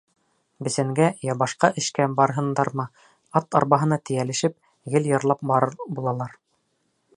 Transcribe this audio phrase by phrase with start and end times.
[0.67, 2.87] Бесәнгә йә башҡа эшкә барһындармы,
[3.41, 4.59] ат арбаһына тейәлешеп,
[4.95, 6.37] гел йырлап барыр булалар.